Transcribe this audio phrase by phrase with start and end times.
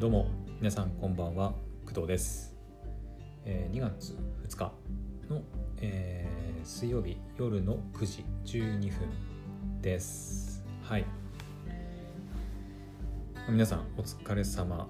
[0.00, 0.28] どうも
[0.60, 2.54] 皆さんこんばんは工藤です、
[3.44, 4.16] えー2月
[4.46, 4.72] 2日
[5.28, 5.42] の、
[5.80, 10.62] えー水曜日夜の9時12分です。
[10.82, 11.04] はい。
[13.48, 14.86] 皆さんお疲れ様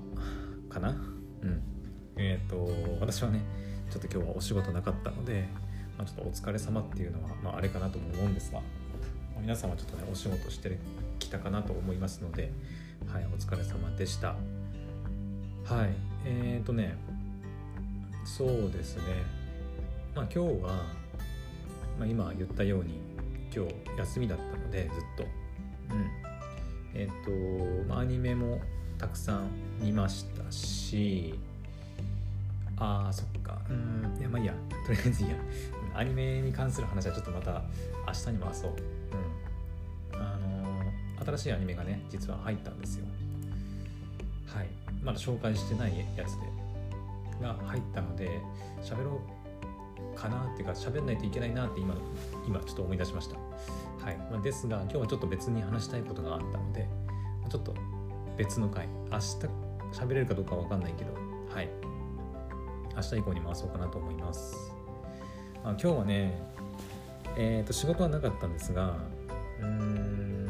[0.69, 0.91] かな？
[0.91, 1.63] うん。
[2.17, 2.69] えっ、と
[3.01, 3.41] 私はね
[3.91, 5.49] ちょっと今日はお仕事なかったので、
[5.97, 8.61] まあ、ちょっとお疲れ様っていうのは、まあ、あれかなとも思うんですが
[9.41, 10.77] 皆さんはちょっとねお仕事して
[11.19, 12.53] きたかなと思いますので
[13.07, 14.35] はいお疲れ様でした。
[15.69, 15.91] はい。
[16.25, 16.97] えーとね
[18.25, 19.03] そうですね。
[20.15, 20.85] まあ今日は、
[21.99, 23.01] まあ、今言ったように
[23.55, 25.25] 今日休みだったのでずっと。
[25.95, 26.11] うん。
[26.95, 28.61] えっ、と、まあ、アニメも
[28.99, 29.49] たくさん
[29.81, 31.39] 見ましたし
[32.77, 33.59] あーそっか。
[33.69, 34.17] うん。
[34.19, 34.55] いやまあいいや。
[34.87, 35.37] とりあえずいいや。
[35.95, 37.63] アニメに関する話はちょっとまた
[38.07, 38.73] 明日に回そう。
[40.15, 40.21] うん。
[40.21, 40.69] あのー
[41.25, 43.07] 新しいアニメがね実は入ったんですよ。
[44.47, 44.78] はい。
[45.03, 46.47] まだ紹介してないやつで
[47.41, 48.41] が入ったので
[48.83, 49.21] 喋ろ
[50.15, 51.95] うかなっていうか喋んないといけないなって今
[52.47, 53.37] 今ちょっと思い出しました。
[54.05, 56.89] はい、まあ、ですが今日はちょっと別に話したいことがあったので
[57.49, 57.75] ちょっと
[58.37, 58.89] 別の回。
[59.11, 59.37] 明日
[59.93, 61.13] 喋れるかどうかは分かんないけど
[61.55, 61.89] はい。
[62.99, 64.73] 明日以降に回そうかなと思います、
[65.63, 66.43] まあ、今日はね
[67.37, 68.97] えー、と仕事はなかったんですが
[69.61, 70.49] うーん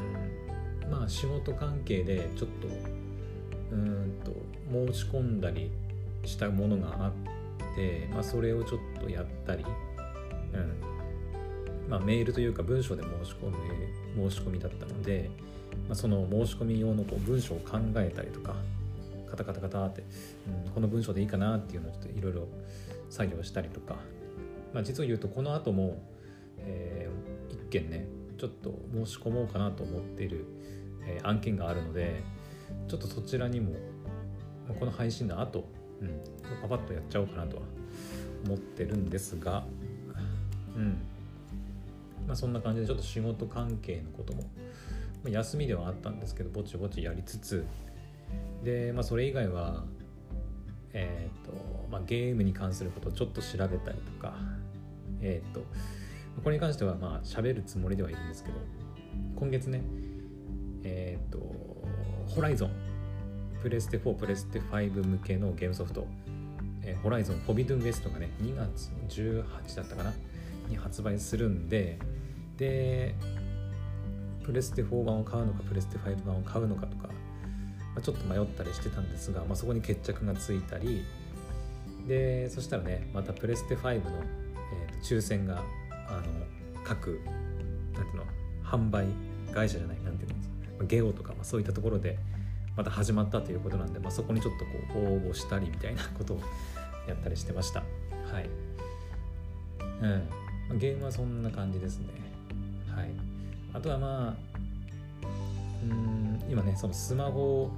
[0.91, 2.69] まあ仕事関係でちょっと
[3.73, 4.33] うんと
[4.93, 5.71] 申し込んだり
[6.25, 7.13] したものがあっ
[7.77, 9.65] て、まあ、それをちょっとやったり、
[10.53, 10.89] うん。
[11.89, 13.49] まあ、メールというか文章で申し込
[14.17, 15.31] み申し込みだったので、
[15.89, 18.57] まあ、その申し込み用のこう文章を考えたりとか
[19.31, 20.05] カタカタカタって、
[20.67, 22.49] うん、この文章でいいかなっていうのをちょっといろいろ
[23.09, 23.97] 作業したりとか、
[24.75, 26.03] まあ、実を言うとこの後も、
[26.59, 28.07] えー一件ね
[28.39, 30.47] ちょっと申し込もうかなと思っている、
[31.07, 32.23] えー案件があるので
[32.89, 33.75] ちょっとそちらにも
[34.79, 35.65] この配信の後、
[36.01, 36.21] うん、
[36.63, 37.63] パパッとやっちゃおうかなとは
[38.45, 39.65] 思ってるんですが
[40.77, 40.99] うん。
[42.27, 44.45] まあそんな感じでちょっと仕事関係のことも
[45.25, 47.67] ま休みではあったんですけどぼちぼちやりつつ
[48.63, 49.85] でまあそれ以外は
[50.93, 51.53] えっ、と、
[51.91, 54.35] まあ、ゲームに関することをちょっと調べたりとか
[55.21, 55.65] えっ、と
[56.43, 58.57] これに関してはまあ喋るつもりではいるんですけど
[59.37, 59.83] 今月ね
[60.85, 61.39] えっ、と
[62.29, 62.71] ホライゾン
[63.63, 66.07] プレステ4プレステ5向けのゲームソフト、
[66.83, 70.13] えーホライゾンフォビドゥンウエストがね2月18だったかな？
[70.69, 71.99] に発売するんで
[72.57, 73.15] で
[74.45, 77.13] プレステ4版を買うのかプレステ5版を買うのかとか、ま
[77.99, 81.05] あ、ちょっと迷ったりしてたんですが、まあ、そこに決着がついたり
[82.07, 84.11] でそしたらねまたプレステ5の、
[84.73, 85.63] えーと抽選が
[86.09, 86.23] あの
[86.85, 87.21] 各
[87.95, 88.25] なんていうの
[88.65, 89.07] 販売
[89.53, 92.19] 会社じゃないなんていうのまあゲオとか、まあ、そういったところで
[92.77, 96.41] また始まったということなんで、まあ、そこにちょっとこう応募したりみたいな ことを
[97.09, 97.81] やったりしてました。
[97.81, 98.49] はい。
[100.71, 100.79] うん。
[100.79, 102.07] ゲームはそんな感じですね。
[102.95, 103.11] はい。
[103.73, 104.49] あとはまあ
[105.83, 107.71] うん今ねそのスマホを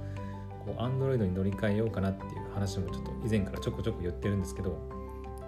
[0.65, 4.77] こう Android に乗り換えようかなっていう話もちょっと以前からちょこちょこ言ってるんですけど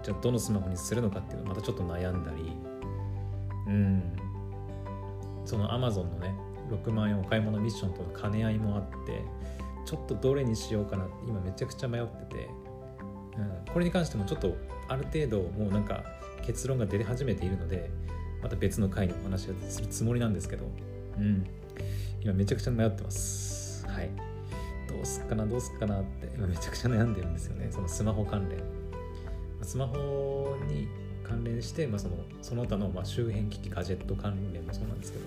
[0.04, 2.52] じゃあどのスマホにするのかっていうのまたちょっと悩んだり
[3.68, 4.04] うん。
[5.46, 6.36] その Amazon のね
[6.76, 9.24] 6万円お買い物ミッションとの兼ね合いもあって
[9.86, 12.50] ちょっとどれにしようかなって今めちゃくちゃ迷ってて、
[13.38, 14.56] うん、これに関してもちょっと
[14.88, 16.04] ある程度もうなんか
[16.42, 17.90] 結論が出始めているので
[18.42, 20.66] また別の回にお話をするつもりなんですけど、
[21.18, 21.46] うん、
[22.22, 23.88] 今めちゃくちゃ迷ってます。
[23.88, 24.10] はい。
[24.88, 27.70] どうすっかなどうすっかなって今めちゃくちゃ悩んでるんですよね。
[27.72, 28.60] そのスマホ関連。
[29.62, 30.90] スマホに
[31.24, 35.26] 関連して、まあ、そのその他のま周辺機器ガジェット関連もそうなんですけど、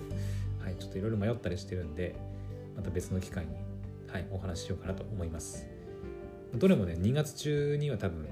[0.67, 2.13] はい、ちょっといろいろ迷ったりしてるんで
[2.75, 3.53] また別の機会に、
[4.11, 5.65] はい、お話ししようかなと思います。
[6.53, 8.27] どれもね2月中には多分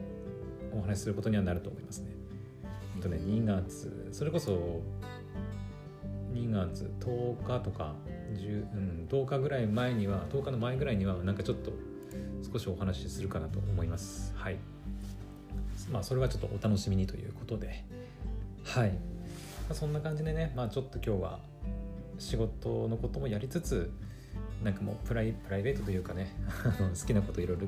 [0.73, 2.11] お話しすることにはなると思いますね。
[2.93, 4.81] ほんとね2月それこそ
[6.33, 7.95] 2月10日とか
[8.33, 11.71] 10、うん、10日ぐらい前には10日の前ぐらいにはなんかちょっと
[12.51, 14.33] 少しお話しするかなと思います。
[14.35, 14.57] はい。
[15.89, 17.85] まあそれはちょっとお楽しみにということで。
[18.65, 18.97] はい、ま
[19.69, 21.39] あ、そんな感じでねまあちょっと今日は
[22.17, 23.91] 仕事のこともやりつつ
[24.63, 26.33] なんかもうプライプライベートというかね
[26.99, 27.67] 好きなこといろいろ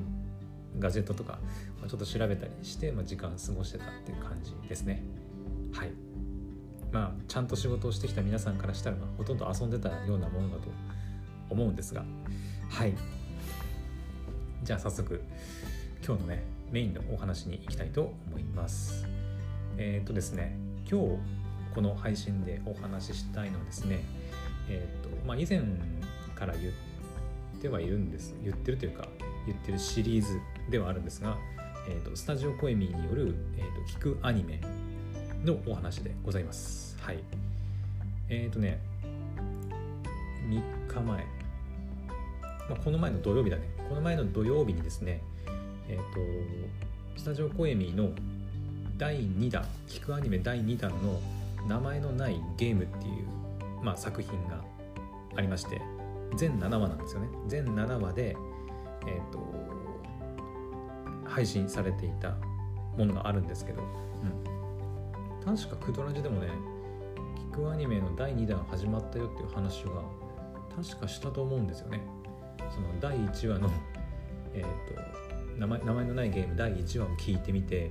[0.78, 1.38] ガジェットとか、
[1.80, 5.02] まあ、ちょっと調べたりして、まあ、時間過ごしてたっていう感じですね。
[5.72, 5.90] はい。
[6.92, 10.70] まあちゃんと仕事をしてきた皆さんからしたら、まあ、ほとんど遊んでたようなものだと
[11.50, 12.04] 思うんですが。
[12.68, 12.94] はい。
[14.62, 15.22] じゃあ早速
[16.04, 19.06] 今日のねメインのお話に行きたいと思います。
[19.76, 20.56] えっ、とですね
[20.90, 21.18] 今日
[21.74, 24.00] この配信でお話ししたいのはですね
[24.68, 25.62] えっ、とまあ以前
[26.34, 26.72] から言っ
[27.60, 29.08] てはいるんです言ってるというか
[29.46, 31.36] 言ってるシリーズではあるんですが、
[31.88, 34.60] えーと、スタジオコエミーによる、えーと、聞くアニメ
[35.44, 36.96] のお話でございます。
[37.00, 37.18] はい。
[38.28, 38.78] えっ、ー、とね
[40.48, 41.24] 3日前、ま
[42.72, 43.62] あ、この前の土曜日だね。
[43.88, 45.22] この前の土曜日にですね
[45.88, 45.98] えっ、ー、
[47.16, 48.10] とスタジオコエミーの
[48.98, 51.20] 第2弾聞くアニメ第2弾の
[51.66, 53.37] 名前のないゲームっていう、
[53.82, 54.62] まあ、作品が
[55.36, 55.80] ありまして
[56.36, 57.28] 全7話なんですよね。
[57.46, 58.36] 全7話で
[59.06, 59.38] えっ、ー、と
[61.24, 62.36] 配信されていた
[62.96, 66.48] ものがあるんですけど、うん、確かクドラジでもね
[67.52, 70.02] 聞くアニメの第2弾始まったよっていう話が
[70.76, 72.00] 確かしたと思うんですよね。
[72.74, 73.70] その第1話の
[74.54, 77.90] えっ、ー、と名前名前のないゲーム第1話を聞いてみて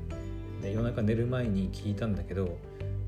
[0.61, 2.57] で夜中寝る前に聞いたんだけど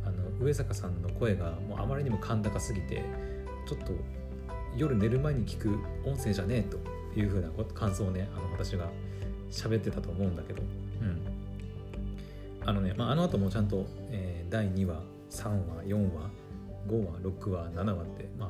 [0.05, 3.03] あの上坂さんの声があまりにも甲高すぎて
[3.67, 3.93] ちょっと
[4.75, 6.77] 夜寝る前に聞く音声じゃねえと
[7.19, 8.89] いうふうな感想をねあの私が
[9.49, 10.61] 喋ってたと思うんだけど、
[11.01, 11.21] うん、
[12.65, 16.29] あのね、まあ、あの後もちゃんと、えー、第2話3話4話
[16.87, 18.49] 5話6話7話って、まあ、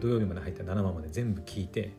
[0.00, 1.92] 土曜日まで入った7話まで全部聞いて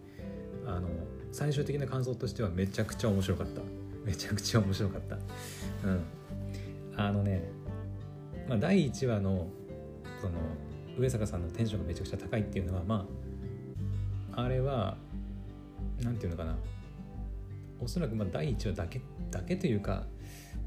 [0.66, 0.88] あの
[1.32, 3.62] 最終的な感想としてはめちゃくちゃ面白かった。
[4.06, 5.16] めちゃくちゃ面白かった。
[5.16, 6.04] うん。
[6.96, 7.44] あのね、
[8.48, 9.48] まあ、第1話の
[10.22, 10.34] その
[10.98, 13.06] 上坂さんのテンションがめちゃくちゃ高いっていうのはま
[14.34, 14.98] ああれは
[16.02, 16.56] 何て言うのかな
[17.80, 19.02] おそらくまあ第1話だけ
[19.32, 20.04] だけというか、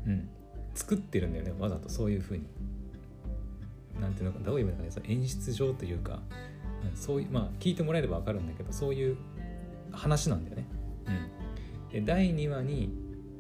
[0.06, 0.28] うん、
[0.74, 2.44] 作ってるんだよねわざとそういうふうに。
[4.00, 6.20] なんていうのかどういう意味かねその演出上というか
[6.94, 9.16] そういうまあ聞いてもらえれば分かるんだけどそういう
[9.92, 10.66] 話なんだよね。
[11.88, 12.90] うん、で第2話に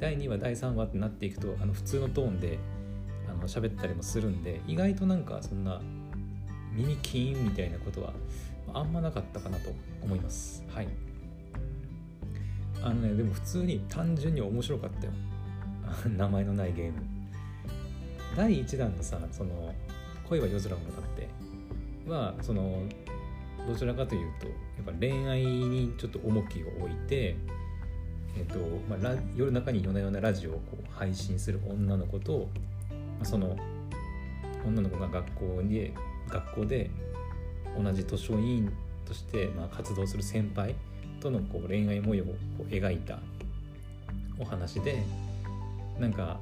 [0.00, 2.58] 第2話第3話ってなっていくとあの普通のトーンで
[3.28, 5.80] あの喋ったりもするんで意外となんかそんな
[6.78, 8.12] 耳キーンみたいなことは
[8.72, 9.70] あんまなかったかなと
[10.00, 10.62] 思います。
[10.72, 10.88] はい。
[12.80, 15.12] あのね、でも普通に単純に面白かったよ。
[16.16, 17.02] 名前のないゲーム。
[18.36, 19.74] 第1弾のさ、その、
[20.28, 21.28] 恋は夜空を歌って
[22.08, 22.84] は、その、
[23.66, 24.52] どちらかというと、や
[24.82, 27.36] っぱ恋愛にちょっと重きを置いて、
[28.36, 28.58] えっ、と、
[28.88, 32.48] まあ、夜中に夜な夜なラジオをこう配信する女の子と、
[33.24, 33.56] その
[34.64, 35.92] 女の子が学校に
[36.28, 36.90] 学校で
[37.80, 38.72] 同じ図書委員
[39.06, 40.74] としてまあ活動する先輩
[41.20, 42.36] とのこう恋愛模様を
[42.68, 43.18] 描いた
[44.38, 45.02] お話で
[45.98, 46.38] なんか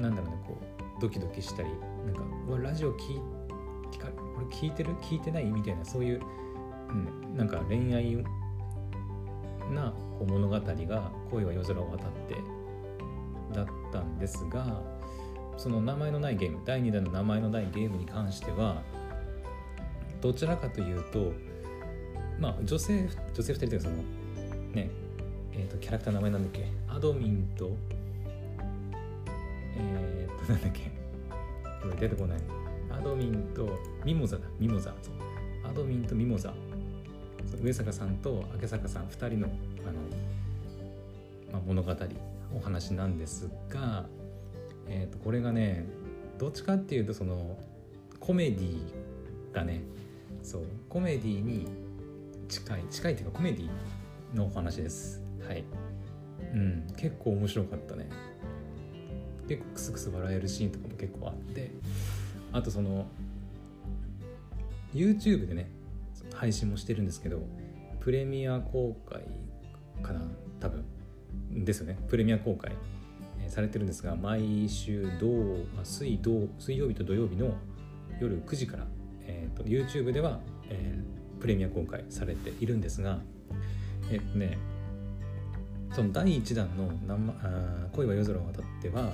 [0.00, 0.58] なんだろうねこ
[0.98, 1.68] うドキドキしたり
[2.06, 3.20] なんか「うわラジオ聞
[3.92, 4.94] 聞かこれ聞いてる？
[4.96, 6.20] 聞いてない?」みたいなそういう、
[6.88, 6.92] う
[7.32, 8.16] ん、なんか恋愛
[9.72, 12.36] なこう物語が「恋は夜空を渡って」
[13.54, 14.82] だったんですが
[15.56, 18.82] その名前のないゲーム第2弾の名前のないゲームに関しては
[20.20, 21.32] どちらかというと
[22.38, 23.96] まあ女性女性2人というかその
[24.72, 24.90] ね
[25.56, 27.70] えーと、キャラクターの名前なんだっけアドミンと
[29.76, 30.90] えー、となんだっけ
[31.84, 32.38] 今出てこない。
[32.90, 34.94] アドミンとミモザだミモザ。
[35.64, 36.54] アドミンとミモザ。
[37.62, 39.48] 上坂さんと明坂さん2人の
[39.86, 39.98] あの、
[41.52, 41.94] まあ、物語
[42.56, 44.06] お話なんですが
[44.88, 45.86] えー、とこれがね
[46.38, 47.58] どっちかっていうとその
[48.20, 48.78] コメディ
[49.52, 49.82] だね。
[50.42, 50.62] そう。
[50.88, 51.66] コメディに
[52.48, 53.68] 近い近いっていうかコメディ
[54.34, 55.22] のお話です。
[55.46, 55.64] はい。
[56.52, 56.86] うん。
[56.96, 58.08] 結構面白かったね。
[59.48, 61.70] 結構クスクス笑えるシーンとかも結構あって。
[62.52, 63.06] あとその
[64.94, 65.68] YouTube でね
[66.32, 67.40] 配信もしてるんですけど
[68.00, 69.22] プレミア公開
[70.02, 70.22] かな。
[70.60, 70.84] 多分。
[71.52, 71.98] ですよね。
[72.08, 72.72] プレミア公開。
[73.54, 75.28] されてるんですが毎週土
[75.84, 77.54] 水土水曜日と土曜日の
[78.20, 78.86] 夜9時から、
[79.22, 83.20] えーと、YouTube では、えー、プレミア公開されているんですが
[84.10, 84.58] えっ、とね
[85.94, 89.12] その第1弾のあ「恋は夜空を渡っては」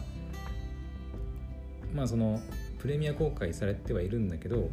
[1.93, 2.41] まあその
[2.79, 4.71] プレミア公開されてはいるんだけど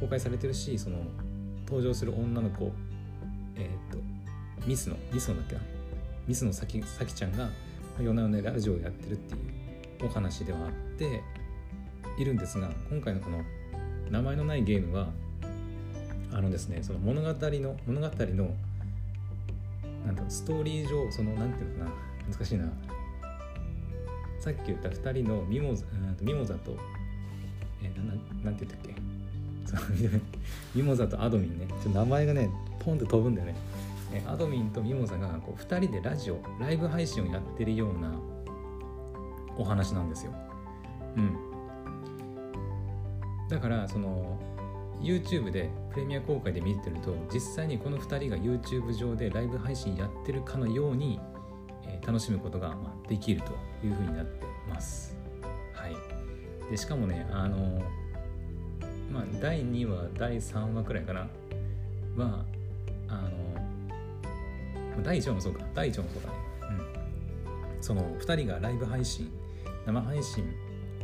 [0.00, 0.96] 公開されてるしその
[1.66, 2.72] 登場する女の子
[3.54, 3.98] えっ、と
[4.66, 5.60] ミスのミスのだっけな？
[6.26, 7.48] ミスのさきさきちゃんが
[8.00, 11.22] 夜な夜なラジオをやってるっていうお話ではあって
[12.18, 13.42] いるんですが今回のこの
[14.10, 15.08] 名前のないゲームは
[16.32, 18.54] あのですねその物語の物語の
[20.04, 21.96] なんだストーリー上そのなんていうのかな
[22.36, 22.64] 難しいな。
[24.40, 25.86] さっき言った2人のミモザ
[26.20, 26.76] ミモザと
[27.82, 28.80] えー、ななんて言ったっ
[30.04, 30.20] け？
[30.76, 31.66] ミモザとアドミンね。
[31.68, 33.54] ちょっと名前がねポンって飛ぶんだよね。
[34.26, 38.12] アドミンとミモザがこう2人でラジオライブ配信をやってるような
[39.56, 40.32] お話なんですよ。
[41.16, 41.36] うん。
[43.48, 44.38] だからその
[45.00, 51.20] YouTube でプレミア公開で見てると実際にこの2人が YouTube 上でライブ配信やってるかのように、
[51.84, 53.52] えー、楽しむことが、まあ、できると
[53.86, 55.16] いうふうになってます
[55.74, 55.94] はい
[56.70, 57.82] でしかもねあの
[59.12, 61.28] まあ第2話第3話くらいかな
[62.16, 62.44] は
[63.08, 63.43] あの
[65.02, 65.64] 第1話もそうか。
[65.74, 66.34] 第1話もそうだね。
[67.76, 67.82] うん。
[67.82, 69.30] その2人がライブ配信
[69.86, 70.44] 生配信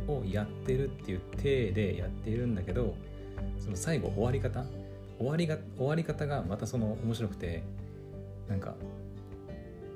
[0.07, 2.95] をやってるっていう体でやっているんだけど
[3.59, 4.65] その最後終わり方
[5.17, 7.63] 終わりが終わり方がまたその面白くて
[8.49, 8.75] なんか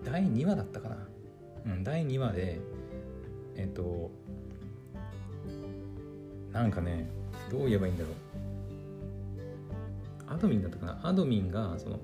[0.04, 0.98] 第2話だったかな。
[1.66, 2.60] うん第2話で
[3.56, 4.12] えっと
[6.52, 7.10] なんかね
[7.50, 8.14] どう言えばいいんだろう。
[10.28, 11.00] アドミンだったかな。
[11.04, 12.00] アドミンがその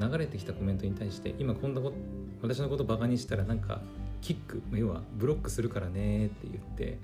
[0.00, 1.96] 流れてきたコメントに対して今こんなこと
[2.42, 3.80] 私のことバカにしたらなんか
[4.20, 6.98] キック要はブロックするからねって言って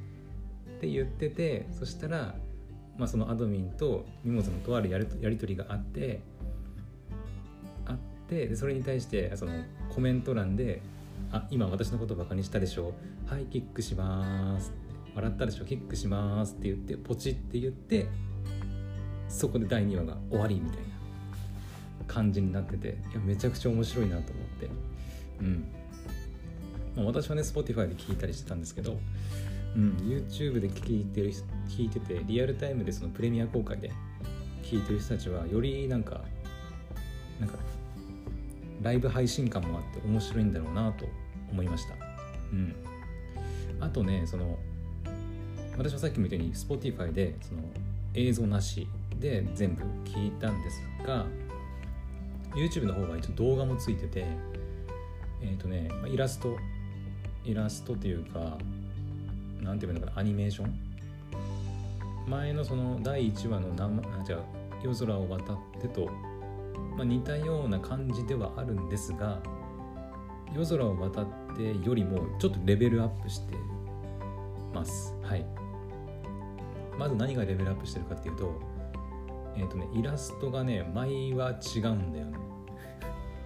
[0.78, 2.34] って言っててそしたら、
[2.96, 6.22] まあ、そのアドミンとミモザのとあるやりやり取りがあって
[7.86, 7.96] あっ
[8.28, 9.52] てでそれに対してその
[9.94, 10.80] コメント欄で
[11.32, 12.94] 「あ今私のことバカにしたでしょ
[13.26, 14.72] はいキックします」
[15.14, 18.08] 笑ったでしょキックします」って言ってポチって言って
[19.28, 20.99] そこで第2話が終わりみたいな。
[22.06, 24.68] 感じになってていやめちゃくちゃ面白いなと思って。
[25.40, 25.64] うん、
[26.96, 28.98] まあ、私はね Spotify で聞いたりしてたんですけど
[29.76, 31.32] うん、YouTube で聞いてる
[31.68, 33.92] 聞いててリアルタイムでそのプレミア公開で
[34.62, 36.22] 聞いてる人たちはよりなんか
[37.38, 37.56] なんか
[38.82, 41.06] ライブ配信感もあって面白いんだろうなと
[41.50, 41.94] 思いました。
[42.52, 42.74] うん、
[43.80, 44.58] あとねその
[45.76, 47.62] 私はさっきも言ったように Spotify でその
[48.14, 48.88] 映像なし
[49.18, 51.26] で全部聞いたんですが
[52.54, 54.24] YouTube の方が一応動画もついてて
[55.40, 56.56] えっ、ー、とねイラスト
[57.44, 58.58] イラストというか
[59.60, 60.90] なんていうのかなアニメーション？
[62.28, 64.40] 前のその第1話の生じゃあ
[64.82, 66.06] 夜空を渡ってと、
[66.96, 69.40] まあ、似たような感じではあるんですが
[70.54, 71.26] 夜空を渡っ
[71.56, 73.54] てよりもちょっとレベルアップして
[74.74, 75.14] ます。
[75.22, 75.44] はい。
[76.98, 78.60] まず何がレベルアップしてるかっていうと
[79.56, 82.38] えっ、ー、とねイラストがね前は違うんだよね。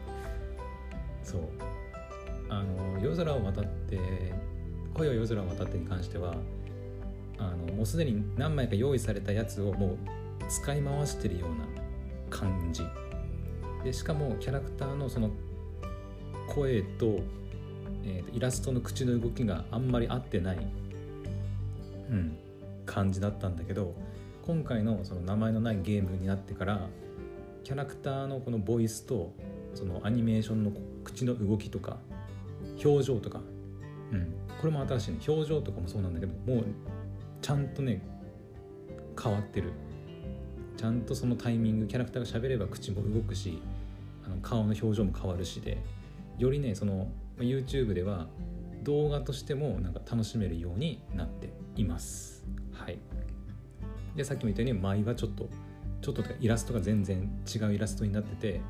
[1.23, 1.43] そう。
[2.49, 3.99] あの夜空を渡って
[4.95, 6.37] 恋は夜空を渡ってに関しては
[7.39, 9.99] あのもうすでに何枚か用意されたやつをもう
[10.49, 11.67] 使い回してるような
[12.31, 12.85] 感じ。
[13.83, 15.31] でしかもキャラクターのその
[16.49, 17.21] 声と,、
[18.05, 20.59] えー、とイラストの口の動きがあんまり合ってない、
[22.11, 22.39] うん、
[22.87, 23.95] 感じだったんだけど
[24.47, 26.87] 今回のその名前のないゲームになってから
[27.65, 29.33] キャラクターのこのボイスと
[29.73, 30.73] そのアニメーションの
[31.03, 31.97] 口の動きとか
[32.85, 33.41] 表情とか、
[34.13, 35.19] うん、これも新しいね。
[35.27, 36.65] 表情とかもそうなんだけどもう
[37.41, 38.03] ちゃんとね
[39.19, 39.73] 変わってる。
[40.77, 43.63] ちゃんとそのタイミングキャラクターが喋れば口も動くし
[44.27, 45.79] あの顔の表情も変わるしで
[46.37, 47.09] よりねその
[47.39, 48.27] YouTube では
[48.83, 52.45] 動画としてもなんか楽しめるようになっています。
[52.73, 52.99] はい。
[54.17, 55.49] でさっきも言ったように舞はちょっと
[56.01, 58.61] ちょっとイラストが全然違うイラストになってて、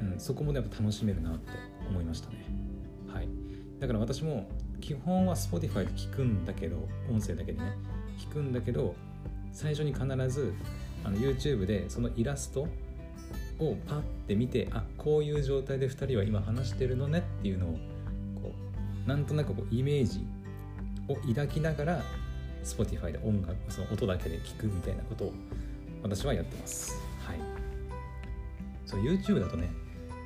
[0.00, 1.50] うん、そこもやっぱ楽しめるなって
[1.88, 2.46] 思いましたね。
[3.12, 3.28] はい。
[3.78, 4.48] だから私も
[4.80, 7.74] 基本は Spotify で聞くんだけど音声だけでね
[8.18, 8.94] 聞くんだけど
[9.52, 10.52] 最初に必ず
[11.04, 12.62] あの YouTube でそのイラスト
[13.60, 17.72] をパッて見てあこういう状態で2人は今話してるのねっていうのを
[18.42, 18.52] こ
[19.06, 20.26] うなんとなくこうイメージ
[21.08, 22.02] を抱きながら
[22.64, 25.32] Spotify で音楽その音だけで聞くみたいなことを
[26.02, 27.00] 私はやってます。
[27.24, 27.38] はい。
[28.86, 29.70] そう YouTube だとね、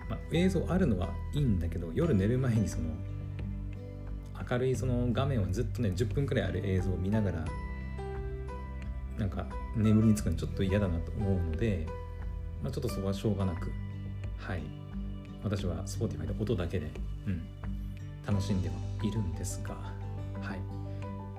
[0.08, 2.84] まあ、映像あるのはいいんだけど夜寝る前にその
[4.50, 7.44] 明るいその画面をずっとね10分くらいある映像を見ながら
[9.18, 9.46] なんか
[9.76, 11.86] 眠りにつくのちょっと嫌だなと思うので、
[12.62, 13.70] まあ、ちょっとそこはしょうがなく
[14.38, 14.62] はい。
[15.44, 16.90] 私は Spotify で音だけで、
[17.26, 17.42] うん、
[18.26, 19.74] 楽しんではいるんですが
[20.40, 20.71] はい。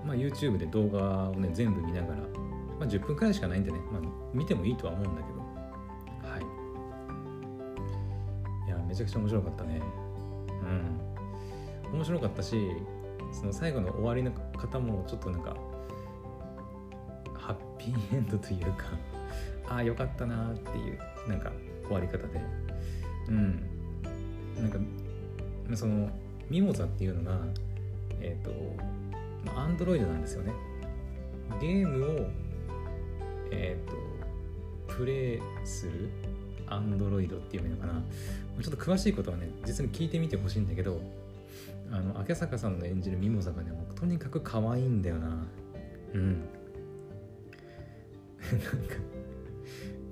[0.05, 2.25] まあ YouTube で動画をね全部見ながら、ま
[2.81, 4.01] あ、10分くらいしかないんでね、まあ、
[4.33, 5.39] 見てもいいとは思うんだけど。
[6.29, 6.41] はい。
[8.67, 9.81] いやめちゃくちゃ面白かったね。
[10.63, 11.97] うん。
[11.97, 12.55] 面白かったし
[13.31, 15.55] その最後の終わりの方もちょっとなんか
[17.35, 18.85] ハッピーエンドというか
[19.69, 21.51] ああよかったなっていうなんか
[21.85, 22.41] 終わり方で。
[23.29, 23.63] うん。
[24.59, 24.79] なんか
[25.75, 26.09] その
[26.49, 27.39] ミモザっていうのが
[28.21, 28.51] えっ、ー、と
[29.51, 30.53] アンドロイドなんですよね。
[31.59, 32.27] ゲームを
[33.51, 36.09] えっ、ー、とプレイする
[36.67, 38.01] アンドロイドっていうのかな。
[38.61, 41.01] ちょっと詳しいことはね実に聞いてみてほしいんだけど
[41.91, 45.47] あの明坂さんの演じるミモザがねもうとにかく可愛いんだよな。
[46.13, 46.41] うん。
[48.51, 48.95] なんか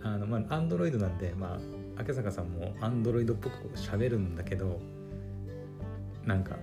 [0.04, 1.60] あのまあアンドロイドなんでま
[1.98, 4.80] あ明坂さんもアンドロイドっぽく喋るんだけど
[6.26, 6.58] なんか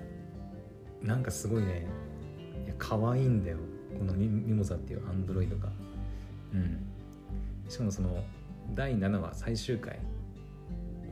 [1.02, 1.86] なんかすごいね
[2.64, 3.58] いや可愛いんだよ。
[3.98, 5.68] このミミモザっていうアンドロイドが。
[6.54, 6.84] うん。
[7.68, 8.22] しかもその
[8.74, 9.98] 第7話最終回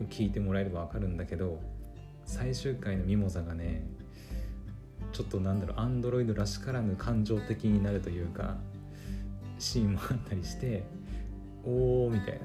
[0.01, 1.61] を聞いてもらえれば分かるんだけど
[2.25, 3.87] 最終回のミモザがね
[5.13, 8.57] ちょっとなんだろうアンドロイドらしからぬ感情的になるというか
[9.59, 10.85] シーンもあったりして
[11.65, 12.41] おおみたいな。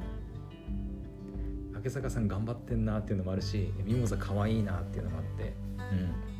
[1.75, 5.53] 竹坂さん頑張ってんなっていうのもあるしミモザ可愛いなっていうのもあって。
[5.77, 6.30] うん。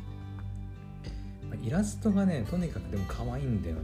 [1.62, 3.82] イラストがねとにかくでも可愛いんだよね。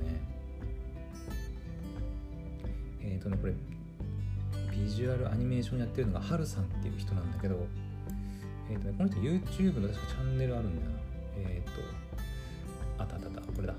[3.01, 3.55] えっ、ー、とねこれ
[4.73, 7.67] ビジュアルアニメーションやってるのがハルさんっていう人なんだけど
[8.69, 10.99] えっ、ー、とねこの人 YouTube の確かチャンネルあるんだよな。
[11.37, 11.83] えっ、ー、と
[12.99, 13.75] あったあったあったこれだ。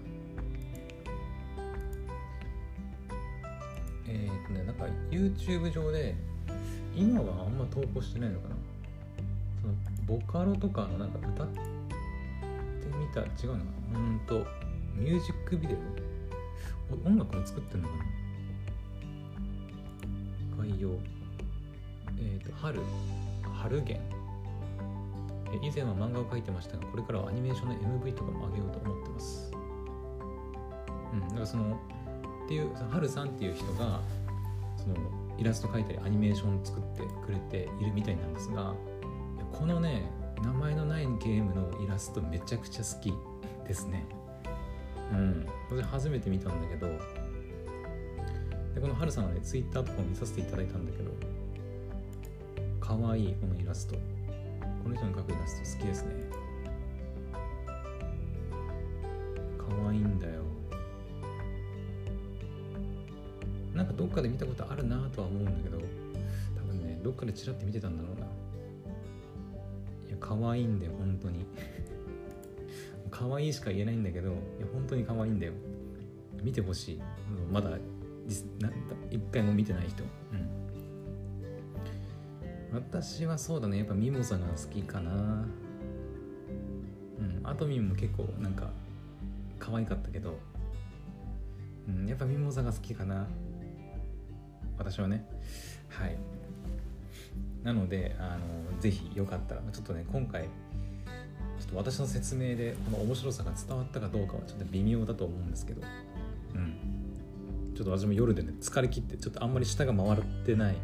[4.08, 6.16] えっ、ー、とねなんか YouTube 上で
[6.96, 8.56] 今はあんま投稿してないのかな。
[9.62, 9.74] その
[10.06, 11.48] ボカロとかのなんか歌っ
[13.00, 13.64] みた違うな？
[13.96, 14.46] うんと
[14.96, 15.76] ミュージックビデ
[16.92, 17.08] オ？
[17.08, 17.96] 音楽も作ってんのか
[20.58, 20.64] な？
[20.66, 20.90] 概要。
[22.18, 22.82] えっ、ー、と春。
[23.62, 24.00] 春源。
[25.64, 29.52] 以前は漫画を描いてましたがこれからはアニメーションの MV とかも上げようと思ってます。
[31.14, 31.80] うんだからその
[32.46, 34.00] っていうはるさんっていう人が
[34.78, 34.96] その
[35.38, 38.76] イラスト描いたりアニメーション作ってくれているみたいなんですが
[39.52, 40.04] このね
[40.44, 43.14] 名前のないゲームのイラストめちゃくちゃ好き
[43.68, 44.06] ですね。
[45.12, 45.48] うん。
[45.70, 46.88] これ初めて見たんだけど
[48.76, 51.12] でこのはるさんはねツイッターとかも見させていただいたんだけど
[52.80, 53.96] かわいいこのイラスト。
[54.84, 56.14] この人の描くイラスト好きですね。
[59.58, 60.44] かわいいんだよ。
[63.74, 65.78] なんかどっかで見たことあるなとは思うんだけど
[66.58, 68.26] 多分ねどっかでチラッて見てたんだろうな。
[70.20, 71.46] 可愛いんだよ本当に。
[73.12, 74.40] 可愛いしか言えないんだけどいや
[74.72, 75.54] 本当に可愛いんだよ。
[76.44, 77.02] 見てほしい。
[77.52, 77.78] まだ
[79.10, 80.04] 一回も見てない人。
[80.04, 80.50] うん。
[82.72, 83.80] 私はそうだね。
[83.80, 85.46] やっぱミモザが好きかな。
[87.20, 87.42] うん。
[87.44, 88.72] アトミンも結構なんか
[89.58, 90.38] 可愛かったけど、
[91.88, 93.28] うん、やっぱミモザが好きかな。
[94.78, 95.28] 私はね。
[95.90, 96.18] はい。
[97.64, 100.50] なのであのぜひよかったらちょっとね今回ちょ
[101.66, 105.82] っと私の説明でこの面白さが伝わったかどうかはちょっと微妙だと思うんですけど
[106.56, 106.76] うん。
[107.76, 110.76] ちょっと私も夜でね疲れ切ってちょっとあんまり舌が回ってない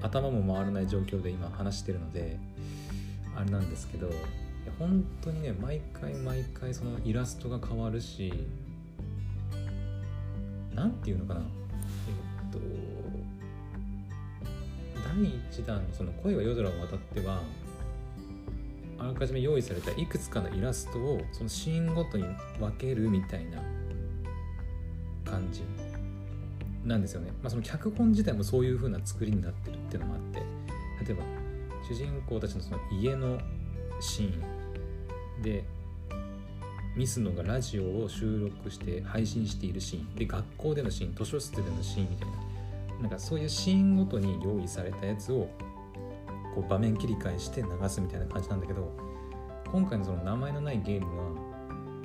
[0.00, 2.38] 頭も回らない状況で今話してるので
[3.36, 4.16] あれなんですけどいや
[4.78, 8.32] 本当にね毎回毎回そのイラストが変わるし
[10.74, 11.40] 何て言うのかな。
[11.40, 11.44] え
[12.48, 12.58] っと
[15.10, 15.16] 第
[15.62, 17.42] 1弾のその恋は夜空を渡っては
[18.98, 22.24] あらかじめ用意されたいくつかのイラストをそのシーンごとに
[22.60, 23.58] 分けるみたいな
[25.24, 25.62] 感じ
[26.84, 30.40] なんですよね、まあ、その脚本自体もそういう風な作りになってるっていうのもあって
[31.04, 31.24] 例えば
[31.88, 33.38] 主人公たちのその家の
[34.00, 34.34] シー
[35.40, 35.64] ンで
[36.96, 42.49] ミスノがラジオを収録して配信しているシーンで学校でのシーン図書室でのシーンみたいな
[43.00, 45.48] なんかそういうシーンごとに用意されたやつを
[46.54, 48.92] こう場面切り替えして流すみたいな感じなんだけど
[49.72, 51.50] 今回のその名前のないゲームは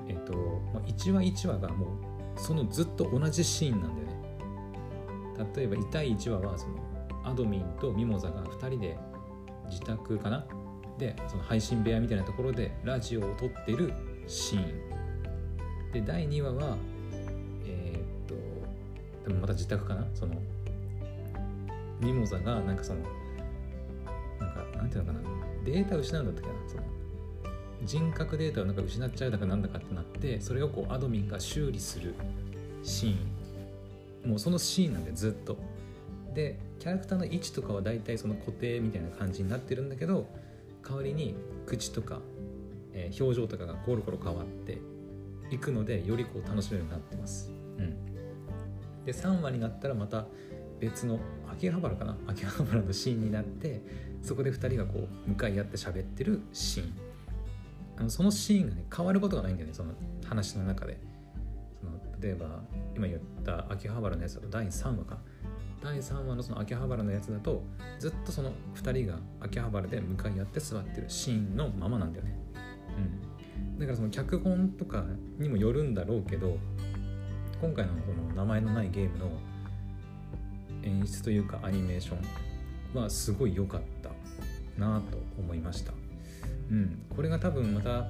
[0.07, 0.33] えっ、と、
[0.73, 4.15] まあ、1話1話がもうそのずっと同じシーンなんだよね。
[5.55, 6.75] 例えば痛い1話はその
[7.23, 8.97] アドミンとミモザが2人で
[9.67, 10.45] 自宅かな？
[10.97, 13.93] でその配信部屋みたいなところでラジオを撮ってる
[14.27, 15.91] シーン。
[15.91, 16.77] で第2話は
[17.65, 18.27] えー、っ
[19.23, 20.05] とでもまた自宅かな？
[20.13, 20.35] その
[21.99, 23.01] ミモザがなんかその
[24.39, 25.25] なんかなんていうのかな
[25.63, 26.83] データ失うんだったっけなその
[27.83, 32.15] 人格データをなんか失っちゃうだかなんだかってなってそれをこうアドミンが修理する
[32.83, 34.29] シーン。
[34.29, 35.57] もうそのシーンなんでずっと。
[36.33, 40.27] でキャラクターの位置とかは大体その固定みたいな感じになってるんだけど
[40.85, 41.33] 代わりに
[41.65, 42.19] 口とか、
[42.93, 44.79] えー、表情とかがコロコロ変わって
[45.49, 50.25] いくのでよりこう楽しめるようになってます、うん、で3話になったらまた
[50.81, 51.19] 別の
[51.57, 52.17] 秋葉原かな？
[52.27, 53.81] 秋葉原のシーンになって
[54.21, 56.93] そこで2人がこう向かい合って喋ってるシーン。
[57.97, 59.93] あのそのシーンがね変わることがないんだよねその
[60.25, 60.99] 話の中で。
[61.79, 62.61] その例えば
[62.95, 65.17] 今言った秋葉原のやつだと第3話か。
[65.81, 67.63] 第3話のその秋葉原のやつだと
[67.99, 72.39] ずっとその2人が秋葉原で向かい合って座ってるシーンのままなんだよね。
[72.97, 73.79] うん。
[73.79, 75.05] だからその脚本とか
[75.37, 76.57] にもよるんだろうけど
[77.61, 79.29] 今回のこの名前のないゲームの
[80.85, 84.09] 演出というかアニメーションはすごい良かった
[84.79, 85.93] なと思いました。
[86.71, 88.07] うん、これが多分また、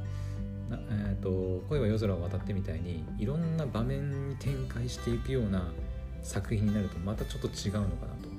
[0.90, 5.72] えーと「恋は夜空を渡って」みたいにいろんな場面に展開していくような
[6.22, 8.30] 作品になるとまたちょっと違うのかなと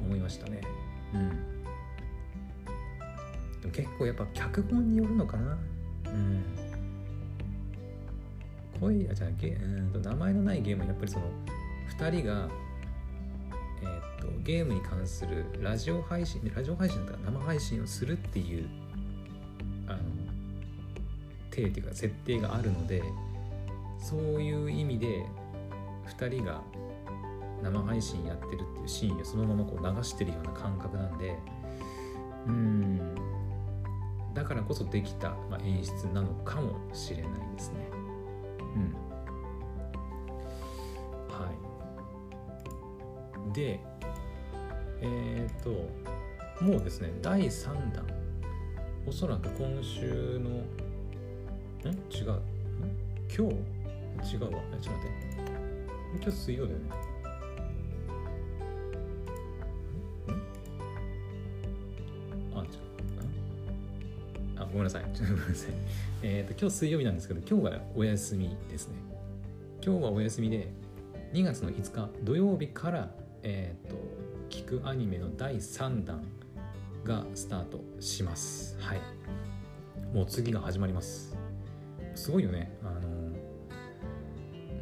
[0.00, 0.60] 思いましたね。
[1.14, 1.30] うん、
[3.60, 5.58] でも結構やっぱ脚本によるのかな。
[6.06, 6.42] うん
[8.80, 11.26] 恋あじゃあゲうんと名前のないゲームはやっぱりその
[11.96, 12.48] 2人が、
[14.22, 18.68] と、ゲームに関するラジオ配信ラジオ配信だったら生配信をするっていう
[19.88, 19.98] あの
[21.50, 23.02] 体っていうか設定があるので
[23.98, 25.26] そういう意味で
[26.18, 26.62] 2人が
[27.62, 31.36] 生配信やってるっていうシーンをそのままこう流してるような感覚なんで
[32.46, 33.14] うん
[34.34, 37.88] だからこそできた、まあ、演出なのかもしれないですね。
[38.74, 38.94] うん
[41.28, 41.50] は
[43.50, 43.91] いで
[45.02, 45.70] えっ、ー、と
[46.64, 48.06] もうですね第3弾。
[49.06, 51.94] おそらく今週のん？
[52.10, 52.32] 違う。
[52.32, 52.40] ん？
[53.28, 53.42] 今日？
[53.42, 53.58] 違うわ。
[54.22, 55.42] ちょっと待って。
[56.22, 57.12] 今日水曜だよね。
[64.72, 65.04] ごめんなさい。
[65.12, 65.70] ちょっとごめんなさい。
[66.22, 68.94] えっ、ー、と、今日水曜日なんですけど、今日はお休みですね。
[69.84, 70.72] 今日はお休みで、
[71.34, 73.10] 2月の5日土曜日から、
[73.42, 73.96] えっ、ー、と、
[74.52, 76.22] 聞くアニメの第3弾
[77.04, 78.76] がスタートします。
[78.78, 79.00] はい。
[80.14, 81.34] もう次が始まります。
[82.14, 82.70] すごいよね。
[82.84, 83.00] あの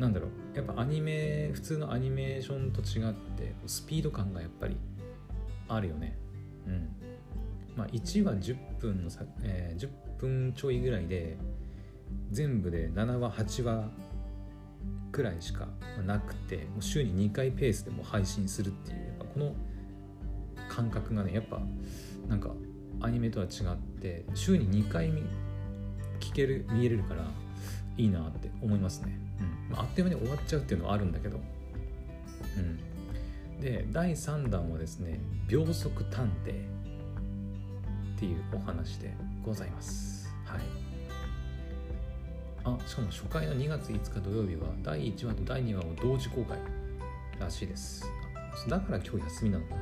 [0.00, 0.56] なんだろう。
[0.56, 4.76] やっぱアニメ、普通のアニメーションと違って、スピード感がやっぱり
[5.68, 6.18] あるよね。
[6.66, 6.88] うん。
[7.76, 11.38] まあ、1話10分のさ、えー、10分ちょいぐらいで
[12.32, 13.88] 全部で7話8話
[15.12, 15.68] くらいしか
[16.04, 19.54] なくてもう週に2回ペースでも配信するっていうこの
[20.68, 21.60] 感覚がねやっぱ
[22.28, 22.50] なんか
[23.00, 25.10] アニメとは違って週に2回
[26.20, 27.24] 聞ける見えれるから
[27.96, 31.40] いいなって思いますね、うんまあ、あっという間に終わっちゃうっていうのはあるんだけど
[32.56, 36.52] うんで第3弾はですね「秒速探偵」
[38.16, 40.30] っていうお話でございます。
[40.44, 40.60] はい。
[42.64, 46.58] あ、しかも初回の2月5日土曜日は第1話と第2話を同時公開
[47.38, 48.04] らしいです。
[48.68, 49.80] だから今日休みなのかな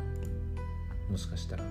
[1.10, 1.64] もしかしたら。
[1.64, 1.70] うん。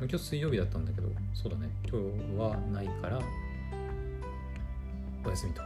[0.00, 1.68] 今日水曜日だったんだけど、そうだね。
[1.88, 3.20] 今日はないから、
[5.24, 5.62] お休みと。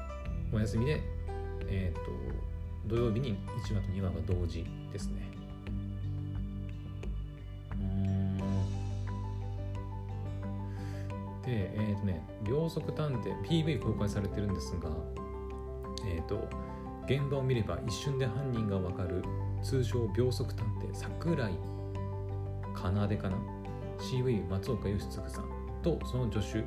[0.52, 1.00] お休みで、
[1.68, 2.10] えっ、ー、と、
[2.86, 5.32] 土曜日に1話と2話が同時ですね。
[11.44, 14.90] で、えっ、ー、とね、秒速探偵、PV 公開されてるんですが、
[16.06, 16.48] えっ、ー、と、
[17.06, 19.22] 現場を見れば一瞬で犯人がわかる
[19.62, 21.52] 通称秒速探偵桜井
[22.74, 23.08] 奏かな
[23.98, 25.48] CV 松岡義嗣さん
[25.82, 26.64] とその助手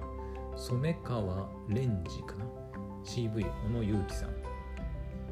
[0.57, 2.45] 染川蓮司かな
[3.03, 4.29] CV 小野裕樹さん、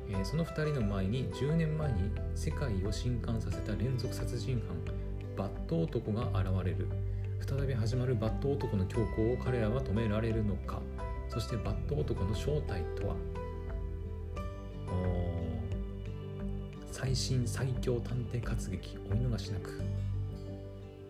[0.09, 5.03] えー、その2人の前に10年前に世界を震撼させた連続殺人犯
[5.35, 6.87] バット男が現れる。
[7.39, 10.81] 再び始まるバット男の強行を彼らは止められるのか。
[11.27, 13.15] そしてバット男の正体とは？
[16.93, 19.81] 最新最強探偵活劇お見逃しなく。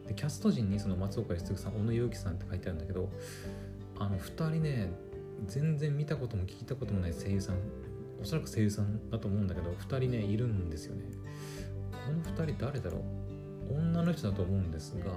[0.08, 3.10] でキャスト陣にその松岡康さん小野勇樹さんって書いてあるんだけど
[4.00, 4.90] あの2人ね
[5.46, 7.58] 全然見たことも聞いたこともない声優さん
[8.22, 11.04] おそらく声優さんだと思うんだけど2人ねいるんですよね。
[11.92, 13.00] この2人誰だろ
[13.70, 13.74] う？
[13.76, 15.12] 女の人だと思うんですが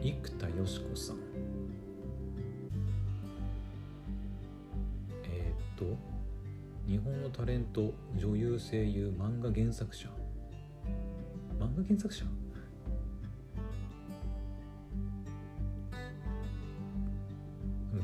[0.00, 1.16] 生田よし子さん。
[5.24, 6.13] えー、っと
[6.86, 10.10] 日本のタレント女優声優漫画原作者。
[11.58, 12.26] 漫画原作者？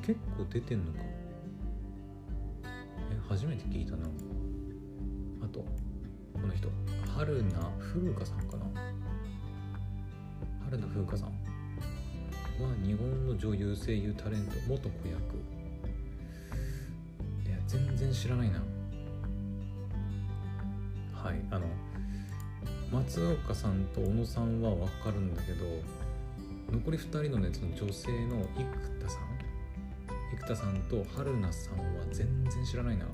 [0.03, 1.01] 結構出てんのか。
[2.65, 4.07] え初めて聞いたな。
[5.43, 5.61] あと
[6.33, 6.71] この人。
[7.15, 8.65] 春菜風花さんかな。
[10.65, 11.35] 春菜風花さんは
[12.83, 15.60] 日本の女優声優タレント元子役。
[18.01, 18.63] 然知らないな。
[21.15, 21.67] はいあの
[22.91, 25.67] 松岡さんと小野さんは分かるんだけど
[26.73, 28.65] 残り2人のねその女性の生
[29.05, 29.21] 田さん
[30.41, 33.05] 生田さんと春菜さんは全然知らないな。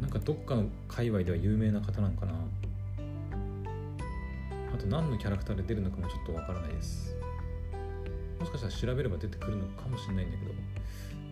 [0.00, 2.32] なんかどっかの界隈では有名な方なのかな。
[4.72, 7.14] あと何のキャラクターで出るのかもちょっとわからないです。
[8.38, 10.52] もしかしたら調べれば出てくるのかもしれないんだけど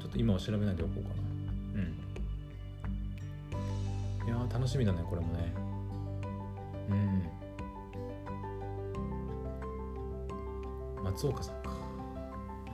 [0.02, 1.37] ちょっと今は調べないでおこうかな。
[1.78, 1.84] うん。
[4.26, 5.52] いや楽しみだねこれもね。
[6.90, 7.22] うん。
[11.04, 11.70] 松岡さんか。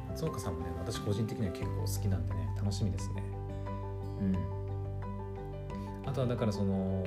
[0.08, 3.22] 松岡さんもね私個人的には結構好きなんでね楽しみですね。
[4.20, 4.36] うん。
[6.06, 7.04] あとはだからその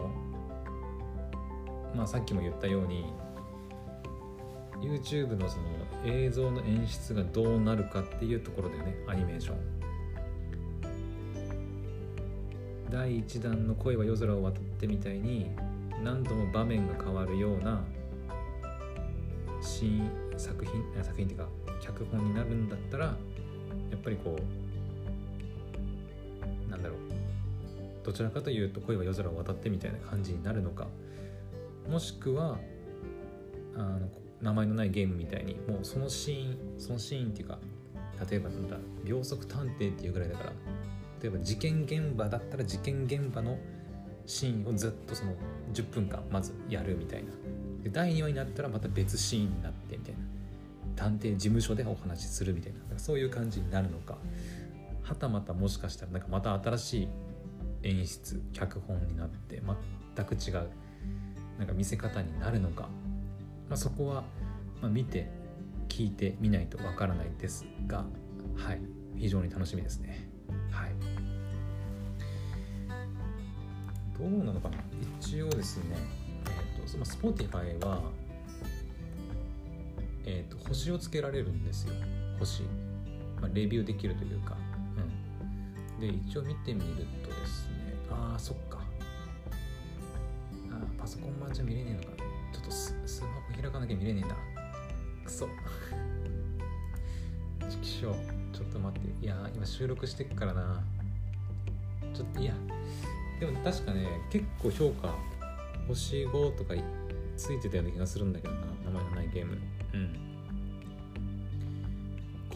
[1.95, 3.05] まあさっきも言ったように
[4.81, 5.65] YouTube のその
[6.05, 9.86] 映像の演出がどうなるかっていうところだよねアニメーション。
[12.89, 15.47] 第1弾の「恋は夜空を渡って」みたいに
[16.03, 17.83] 何度も場面が変わるような
[19.61, 21.49] 新作品作品っていうか
[21.81, 23.15] 脚本になるんだったらや
[23.95, 24.37] っぱりこ
[26.67, 26.97] うなんだろう
[28.03, 30.87] どちらかというと恋は夜空を渡ってみたいな感じになるのか
[31.89, 32.57] もしくは
[33.75, 34.09] あの
[34.41, 37.59] 名前のないゲームみたいにもうそのシーンそのシーンっていうか
[38.29, 40.53] 例えばなんだ秒速探偵っていうぐらいだから
[41.21, 43.57] 例えば事件現場だったら事件現場の
[44.25, 45.33] シーンをずっとその
[45.73, 47.31] 10分間まずやるみたいな。
[47.83, 50.19] で第2話になったらまた別シーンになってみたいな。
[50.95, 52.97] 探偵事務所でお話しするみたいな。
[52.97, 54.17] そういう感じになるのか。
[55.03, 57.07] はたまたもしかしたらなんかまた新しい
[57.83, 59.61] 演出脚本になって
[60.15, 60.69] 全く違う
[61.57, 62.89] なんか見せ方になるのか、
[63.69, 64.23] まあ、そこは
[64.81, 65.29] ま見て
[65.87, 68.05] 聞いてみないとわからないですが
[68.55, 68.81] はい。
[69.15, 70.26] 非常に楽しみですね。
[70.71, 70.91] はい。
[74.17, 74.77] どうなのかな？
[75.19, 75.97] 一応ですね
[76.45, 78.01] えっ、ー、とその Spotify は
[80.25, 81.93] えっ、ー、と星をつけられるんですよ。
[82.39, 82.63] 星、
[83.41, 84.57] まあ、レビューできるというか。
[84.97, 85.99] うん。
[85.99, 87.93] で一応見てみるとですね。
[88.11, 88.79] ああそっか。
[90.71, 92.23] あパソコン版じゃ見れねえのか。
[92.53, 94.35] ちょっとススマホ開かなきゃ見れねえんだ。
[95.25, 95.47] くそ。
[97.69, 99.25] ちきしょうちょっと待って。
[99.25, 100.83] いや今収録してっからな。
[102.13, 102.53] ちょっといや。
[103.39, 105.15] でも確かね結構評価
[105.87, 106.73] 星5とか
[107.35, 108.61] ついてたような気がするんだけどな。
[108.85, 109.57] 名前のないゲーム。
[109.93, 110.15] うん。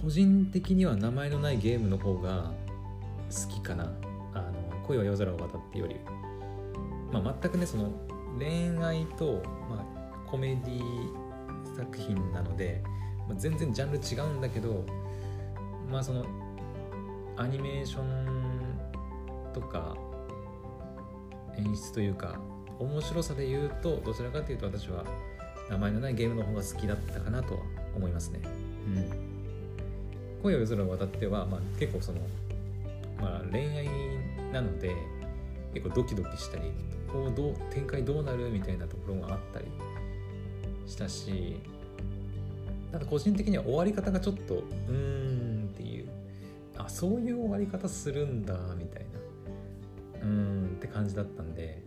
[0.01, 2.51] 個人的には名前のないゲームの方が
[3.29, 3.91] 好きかな。
[4.33, 4.53] あの
[4.87, 5.95] 恋は夜空を渡ってより。
[7.11, 7.91] まあ全くねその
[8.39, 12.81] 恋愛と、まあ、コメディ作品なので、
[13.27, 14.85] まあ、全然ジャンル違うんだけど
[15.91, 16.25] まあその
[17.37, 18.79] アニメーション
[19.53, 19.95] とか
[21.57, 22.39] 演出というか
[22.79, 25.03] 面白さで言うとどちらかというと私は
[25.69, 27.59] 名前のないゲームの方が好きだったかなとは
[27.95, 28.41] 思いますね。
[28.43, 32.19] うん、恋を夜空を渡っては、まあ、結構その、
[33.19, 33.87] まあ、恋愛
[34.51, 34.95] なので
[35.73, 36.63] 結構ドキドキしたり
[37.11, 39.65] こうどう展開どうなるみたいなところがあったり
[40.87, 41.55] したし
[42.91, 45.20] ただ個人的には終わり方がちょっとうーん
[47.01, 49.05] そういう終わり方するんだみたい
[50.21, 50.21] な。
[50.21, 51.81] うんって感じだったんで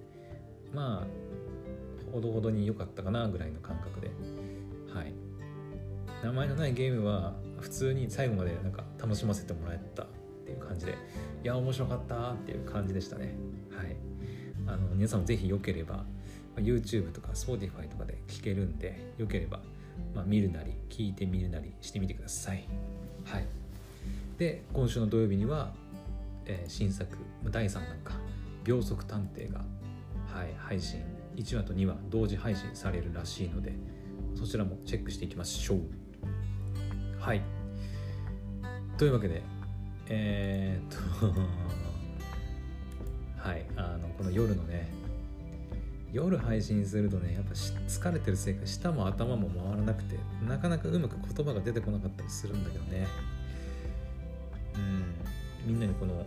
[0.74, 4.10] まあほどほどに良かったかなぐらいの感覚で。
[4.92, 5.14] はい。
[6.24, 10.06] 名前のないゲームは普通に最後までなんか楽しませてもらえたっ
[10.44, 10.92] ていう感じで
[11.44, 13.36] いや面白かったっていう感じでしたね。
[13.70, 13.96] はい。
[14.66, 16.04] あの皆さんもぜひよければ
[16.56, 19.60] YouTube とか Spotify とかで聞けるんでよければ、
[20.12, 22.66] まあ、見るなり聞いてみるなりしてみてください。
[23.24, 23.46] はい。
[24.38, 25.72] で今週の土曜日には、
[26.46, 27.16] えー、新作
[27.50, 28.14] 第3弾か
[28.64, 29.60] 秒速探偵が、
[30.32, 31.02] はい、配信
[31.36, 33.72] 1話と2話同時配信されるらしいので
[34.34, 35.78] そちらもチェックしていきましょう。
[37.20, 37.42] はい。
[38.98, 39.42] というわけで
[40.08, 41.34] えー、っと
[43.48, 44.88] はいあのこの夜のね
[46.12, 53.06] 夜配信するとねやっぱ疲れてるせいか舌も頭も回らなくてなかなかうまく言葉が出てこなかったりするんだけどね。
[55.64, 56.26] みんなにこの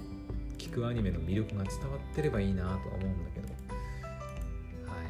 [0.57, 3.47] 聞くアニメの魅力が伝わってればいいなとは思うんだけど。
[4.85, 5.07] はい。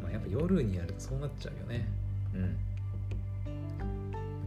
[0.02, 1.88] まあやっぱ夜にやるとそうなっちゃうよね。
[2.34, 2.56] うん。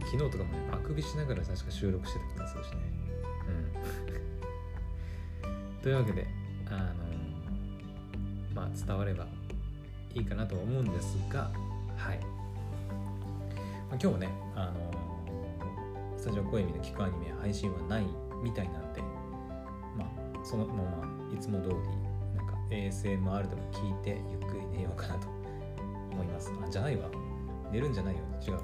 [0.00, 2.76] 昨日とかもねあくびしながら確か収録してた気がするしね。
[3.48, 3.50] う
[5.80, 5.82] ん。
[5.82, 6.26] というわけで
[6.70, 7.04] あの
[8.54, 9.26] まあ伝われば
[10.14, 11.50] いいかなと思うんですが
[11.96, 12.28] はい、まあ、
[13.90, 15.07] 今日はねあの
[16.28, 18.06] タジオ声見で聞くアニメ配信はない
[18.42, 19.00] みたいなんで
[19.96, 21.74] まあそのままいつも通り
[22.36, 25.26] なんか ASMR でも聞いてゆっくり寝ようかなと
[26.12, 26.52] 思います。
[26.62, 27.08] あじゃないわ。
[27.72, 28.20] 寝るんじゃないよ。
[28.46, 28.58] 違う。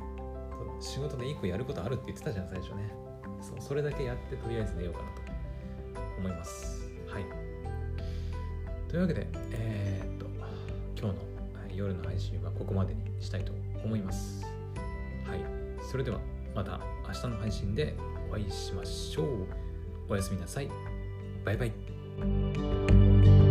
[0.79, 2.95] 仕事で1個やることあるって言ってたじゃん最初ね。
[3.41, 5.23] そうそれだけやってとりあえず寝ようかなと
[6.19, 6.87] 思います。
[7.09, 7.25] はい。
[8.89, 10.27] というわけでえー、っと
[11.01, 11.23] 今日の
[11.75, 14.45] 夜の配信はここまでにしたいと思います。
[15.25, 15.41] はい。
[15.91, 16.21] それでは
[16.55, 16.94] また。
[17.15, 17.95] 明日の配信で
[18.29, 19.47] お会いしましょう。
[20.09, 20.69] おやすみなさい。
[21.45, 23.44] バイバイ。